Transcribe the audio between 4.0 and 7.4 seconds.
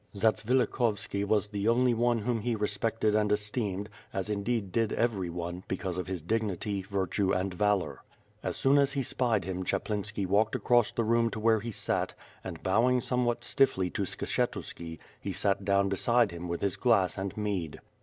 as indeed did every one, because of his dignity, virtue,